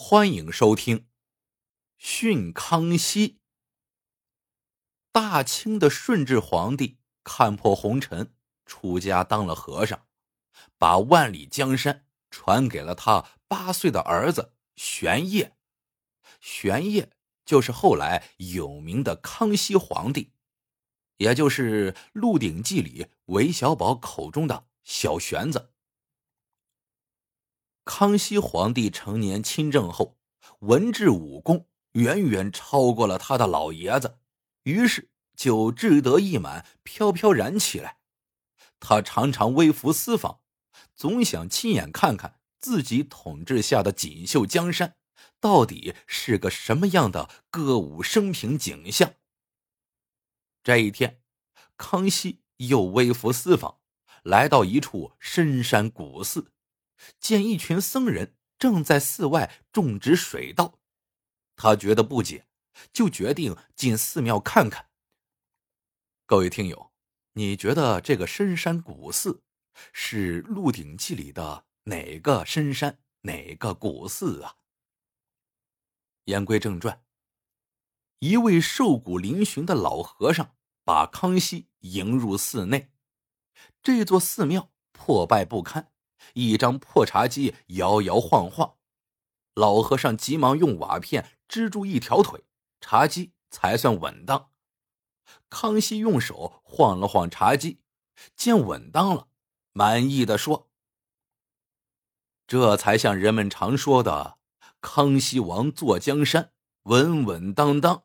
[0.00, 0.98] 欢迎收听
[1.98, 3.28] 《训康熙》。
[5.10, 8.32] 大清的顺治皇帝看破红尘，
[8.64, 10.06] 出家当了和尚，
[10.78, 15.56] 把万里江山传给了他八岁的儿子玄烨。
[16.40, 17.10] 玄烨
[17.44, 20.32] 就是后来有名的康熙皇帝，
[21.16, 25.72] 也就是《鹿鼎记》里韦小宝口中的小玄子。
[27.90, 30.18] 康熙皇帝成年亲政后，
[30.58, 34.18] 文治武功远远超过了他的老爷子，
[34.64, 37.96] 于是就志得意满、飘飘然起来。
[38.78, 40.40] 他常常微服私访，
[40.94, 44.96] 总想亲眼看看自己统治下的锦绣江山
[45.40, 49.14] 到底是个什么样的歌舞升平景象。
[50.62, 51.22] 这一天，
[51.78, 53.78] 康熙又微服私访，
[54.24, 56.52] 来到一处深山古寺。
[57.20, 60.78] 见一群僧人正在寺外种植水稻，
[61.56, 62.46] 他觉得不解，
[62.92, 64.88] 就决定进寺庙看看。
[66.26, 66.92] 各位听友，
[67.34, 69.42] 你觉得这个深山古寺
[69.92, 74.56] 是《鹿鼎记》里的哪个深山、哪个古寺啊？
[76.24, 77.02] 言归正传，
[78.18, 82.90] 一位瘦骨嶙峋的老和尚把康熙迎入寺内。
[83.82, 85.90] 这座寺庙破败不堪。
[86.34, 88.74] 一张破茶几摇摇晃晃，
[89.54, 92.44] 老和尚急忙用瓦片支住一条腿，
[92.80, 94.50] 茶几才算稳当。
[95.50, 97.80] 康熙用手晃了晃茶几，
[98.34, 99.28] 见稳当了，
[99.72, 100.70] 满意的说
[102.46, 104.38] ：“这才像人们常说的，
[104.80, 106.52] 康熙王坐江山，
[106.84, 108.04] 稳稳当当。”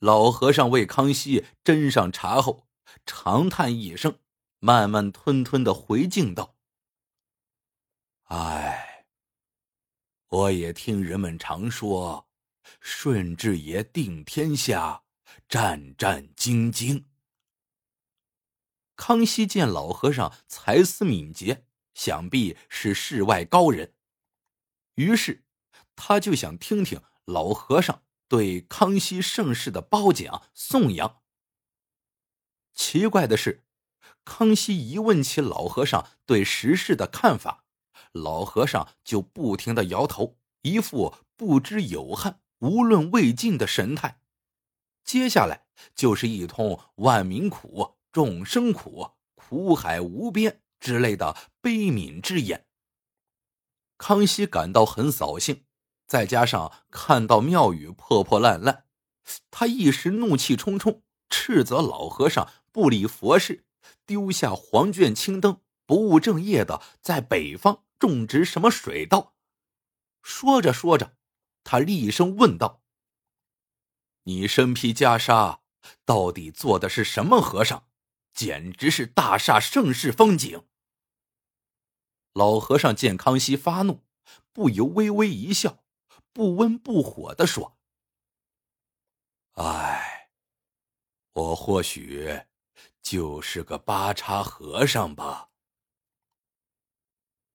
[0.00, 2.66] 老和尚为康熙斟上茶后，
[3.04, 4.18] 长叹一声，
[4.58, 6.56] 慢慢吞吞的回敬道。
[8.30, 9.06] 哎，
[10.28, 12.28] 我也听人们常说，
[12.80, 15.02] 顺治爷定天下，
[15.48, 17.06] 战战兢兢。
[18.94, 23.94] 康熙见老和尚才思敏捷，想必是世外高人，
[24.94, 25.42] 于是
[25.96, 31.20] 他就想听听老和尚对康熙盛世的褒奖颂扬。
[32.72, 33.64] 奇怪的是，
[34.24, 37.59] 康熙一问起老和尚对时事的看法。
[38.12, 44.20] 老和尚就不停的摇头，一副不知有汉、无论魏晋的神态。
[45.04, 52.66] 接下来就是一通“万民苦，众生苦，苦海无边”之类的悲悯之言。
[53.96, 55.64] 康熙感到很扫兴，
[56.06, 58.84] 再加上看到庙宇破破烂烂，
[59.50, 63.64] 他一时怒气冲冲，斥责老和尚不理佛事，
[64.06, 67.84] 丢下黄卷青灯，不务正业的在北方。
[68.00, 69.36] 种植什么水稻？
[70.22, 71.16] 说着说着，
[71.62, 72.82] 他厉声问道
[74.24, 75.60] ：“你身披袈裟，
[76.04, 77.86] 到底做的是什么和尚？
[78.32, 80.66] 简直是大煞盛世风景！”
[82.32, 84.04] 老和尚见康熙发怒，
[84.52, 85.84] 不由微微一笑，
[86.32, 87.78] 不温不火的说
[89.60, 90.30] ：“哎，
[91.32, 92.44] 我或许
[93.02, 95.48] 就是个八叉和尚吧。”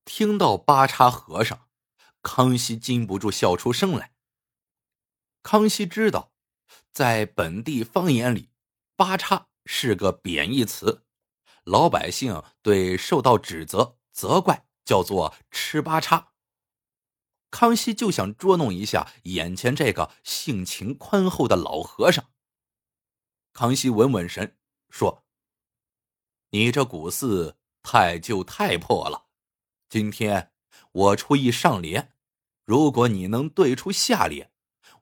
[0.06, 1.68] 听到八叉和尚，
[2.22, 4.14] 康熙禁不住笑出声来。
[5.42, 6.32] 康熙知道，
[6.94, 8.52] 在本地方言里，
[8.96, 11.04] 八叉是个贬义词，
[11.64, 16.34] 老百姓对受到指责、责怪叫做吃八叉。
[17.50, 22.32] 康熙就想捉弄一下眼前这个性情宽厚的老和尚。
[23.54, 24.58] 康熙稳稳神，
[24.90, 25.26] 说
[26.52, 29.25] ：“你这古寺太旧太破了。”
[29.96, 30.52] 今天
[30.92, 32.12] 我出一上联，
[32.66, 34.52] 如果你能对出下联，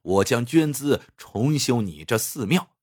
[0.02, 2.76] 我将捐资重修你这寺庙。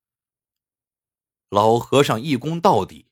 [1.48, 3.08] 老和尚一躬到底：“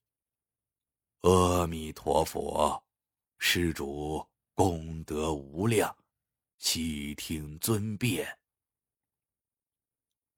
[1.24, 2.84] 阿弥陀佛，
[3.38, 5.96] 施主功德无量，
[6.58, 8.38] 悉听尊便。”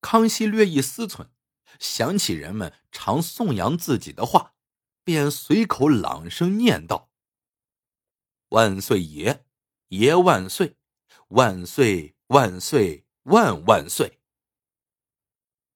[0.01, 1.29] 康熙略一思忖，
[1.79, 4.53] 想起人们常颂扬自己的话，
[5.03, 7.10] 便随口朗声念道。
[8.51, 9.45] 万岁爷，
[9.87, 10.75] 爷万岁！
[11.29, 14.19] 万岁万岁万万岁！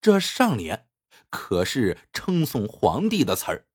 [0.02, 0.90] 这上联
[1.30, 3.68] 可是称颂皇帝的词儿，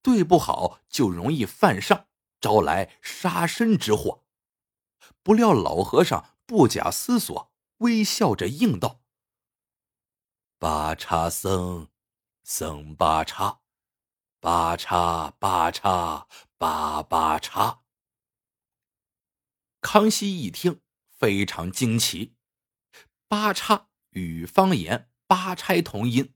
[0.00, 2.06] 对不好就容易犯上，
[2.40, 4.24] 招来杀身之祸。
[5.24, 9.00] 不料老和尚不假思索，微笑着应道
[10.60, 11.88] ：“八叉僧，
[12.44, 13.62] 僧八叉，
[14.38, 17.80] 八叉八叉八八叉。”
[19.86, 22.32] 康熙一听，非常惊奇。
[23.28, 26.32] 八叉与方言“八钗”同音，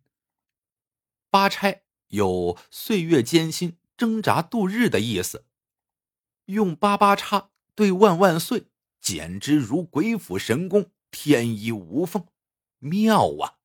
[1.30, 5.46] 八钗有岁月艰辛、挣扎度日的意思。
[6.44, 8.66] 用八八叉对万万岁，
[9.00, 12.26] 简直如鬼斧神工，天衣无缝，
[12.80, 13.56] 妙啊！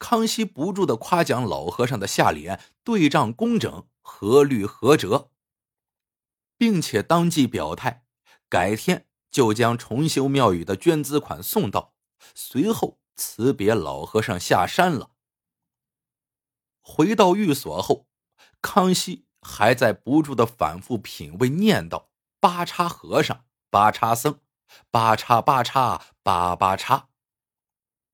[0.00, 5.30] 康熙不住的夸奖老和尚的下联对仗工整，合律合辙，
[6.58, 8.03] 并且当即表态，
[8.54, 11.94] 改天就将重修庙宇的捐资款送到。
[12.36, 15.10] 随后辞别老和尚下山了。
[16.80, 18.06] 回到寓所后，
[18.62, 19.26] 康熙。
[19.46, 22.06] 还在不住的反复品味念叨
[22.40, 24.40] ：“八叉和尚，八叉僧，
[24.90, 27.10] 八叉八叉八八叉。”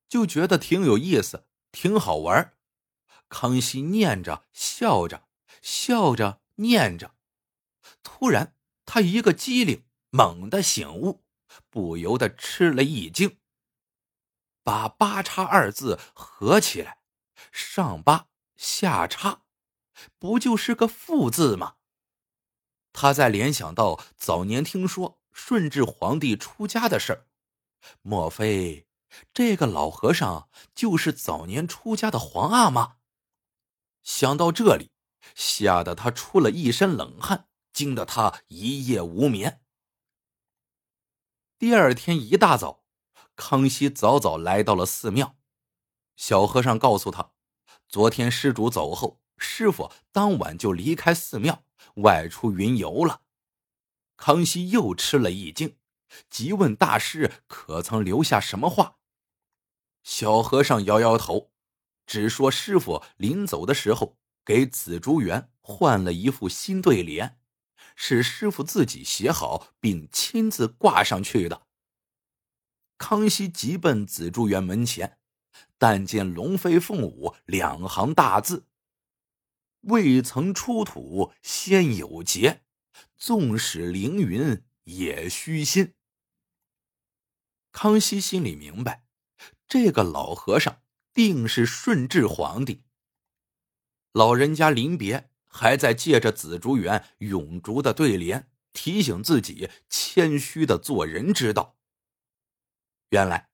[0.09, 2.57] 就觉得挺有意思，挺好玩。
[3.29, 5.29] 康熙念着，笑着，
[5.61, 7.15] 笑着，念着。
[8.03, 8.53] 突然，
[8.85, 11.23] 他一个机灵，猛地醒悟，
[11.69, 13.37] 不由得吃了一惊，
[14.61, 16.99] 把“八叉”二字合起来，
[17.51, 19.43] 上八下叉。
[20.19, 21.75] 不就是个“富”字吗？
[22.91, 27.27] 他在联想到早年听说顺治皇帝出家的事儿，
[28.01, 28.87] 莫非
[29.33, 32.97] 这个老和尚就是早年出家的皇阿玛？
[34.03, 34.91] 想到这里，
[35.35, 39.60] 吓得他出了一身冷汗，惊得他一夜无眠。
[41.61, 42.85] 第二天一大早，
[43.35, 45.37] 康熙早早来到了寺庙，
[46.15, 47.33] 小和尚告诉他，
[47.87, 49.21] 昨天施主走后。
[49.37, 51.63] 师傅当晚就离开寺庙，
[51.97, 53.21] 外出云游了。
[54.17, 55.77] 康熙又吃了一惊，
[56.31, 58.97] 急问大师：“可曾留下什么话？”
[60.01, 61.51] 小和尚摇摇头，
[62.07, 67.39] 只说师傅临走的时候给紫竹园换了一副新对联，
[67.95, 71.67] 是师傅自己写好并亲自挂上去的。
[72.97, 75.17] 康熙急奔紫竹园门前，
[75.77, 78.67] 但见龙飞凤舞两行大字。
[79.81, 82.61] 未曾出土先有节，
[83.17, 85.95] 纵使凌云也虚心。
[87.71, 89.07] 康熙心里明白，
[89.67, 90.83] 这个老和尚
[91.13, 92.83] 定是顺治皇帝。
[94.11, 101.77] 老人家临别还在借着紫竹园永竹的对联，提醒自己谦虚的做人之道。
[103.09, 103.49] 原来，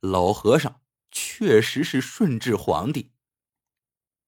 [0.00, 3.12] 老和尚确实是顺治皇帝。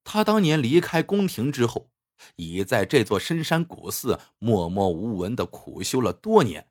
[0.04, 1.90] 他当年离开宫廷之后，
[2.36, 6.70] 已在这座深山古寺默默无闻的苦修了多年。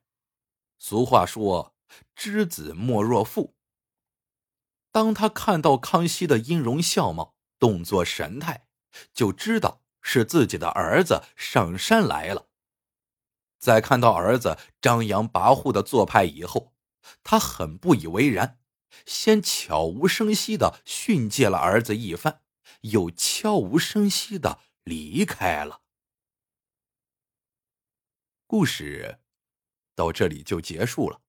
[0.78, 1.76] 俗话说
[2.16, 3.54] ：“知子莫若父。”
[4.90, 8.66] 当他看到康熙的音容笑貌、动作神态，
[9.12, 12.48] 就知道是自己的儿子上山来了。
[13.58, 16.72] 在看到儿子张扬跋扈的做派以后，
[17.22, 18.58] 他很不以为然，
[19.04, 22.40] 先悄无声息的训诫了儿子一番。
[22.82, 25.82] 又悄无声息的离开了。
[28.46, 29.18] 故事
[29.94, 31.20] 到这里就结束了。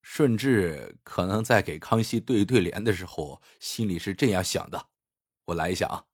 [0.00, 4.88] 顺治可能在给康熙对对联的时候，心里是这样想的：
[5.46, 6.06] 我来一下啊，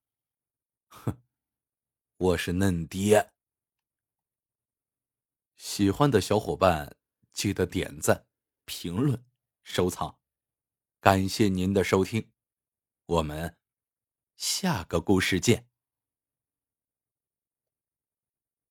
[0.92, 1.22] 哼，
[2.18, 3.32] 我是嫩爹。
[5.56, 6.96] 喜欢的小伙伴
[7.32, 8.26] 记得点赞、
[8.67, 9.24] 评论、
[9.62, 10.19] 收藏，
[11.00, 12.31] 感谢您的收听，
[13.06, 13.56] 我们。
[14.36, 15.71] 下个故事见。